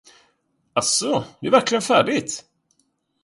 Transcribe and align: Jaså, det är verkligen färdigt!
Jaså, 0.75 1.23
det 1.41 1.47
är 1.47 1.51
verkligen 1.51 1.81
färdigt! 1.81 2.45